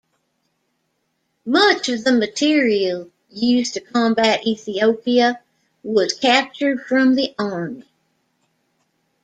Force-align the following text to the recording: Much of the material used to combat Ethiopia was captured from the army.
Much 1.45 1.87
of 1.87 2.03
the 2.03 2.11
material 2.11 3.11
used 3.29 3.75
to 3.75 3.79
combat 3.79 4.47
Ethiopia 4.47 5.39
was 5.83 6.13
captured 6.15 6.83
from 6.87 7.13
the 7.13 7.35
army. 7.37 7.85